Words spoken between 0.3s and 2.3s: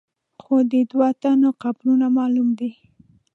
خو د دوو تنو قبرونه